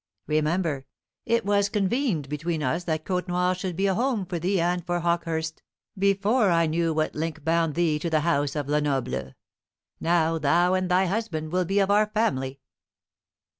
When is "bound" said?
7.43-7.75